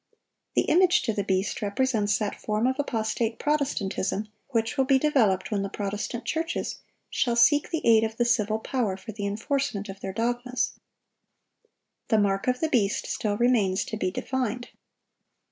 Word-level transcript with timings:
The 0.55 0.63
"image 0.63 1.03
to 1.03 1.13
the 1.13 1.23
beast" 1.23 1.61
represents 1.61 2.17
that 2.17 2.41
form 2.41 2.65
of 2.65 2.77
apostate 2.79 3.37
Protestantism 3.37 4.29
which 4.47 4.75
will 4.75 4.85
be 4.85 4.97
developed 4.97 5.51
when 5.51 5.61
the 5.61 5.69
Protestant 5.69 6.25
churches 6.25 6.79
shall 7.11 7.35
seek 7.35 7.69
the 7.69 7.85
aid 7.85 8.03
of 8.03 8.17
the 8.17 8.25
civil 8.25 8.57
power 8.57 8.97
for 8.97 9.11
the 9.11 9.27
enforcement 9.27 9.89
of 9.89 9.99
their 9.99 10.11
dogmas. 10.11 10.71
The 12.07 12.17
"mark 12.17 12.47
of 12.47 12.61
the 12.61 12.69
beast" 12.69 13.05
still 13.05 13.37
remains 13.37 13.85
to 13.85 13.95
be 13.95 14.09
defined. 14.09 14.69